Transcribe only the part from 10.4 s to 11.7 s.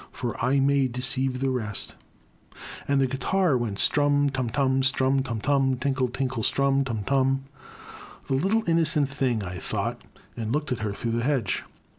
looked at her through the hedge.